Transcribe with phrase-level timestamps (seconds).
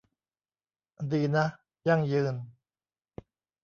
[1.11, 1.45] ดีนะ
[1.87, 2.35] ยั่งยืน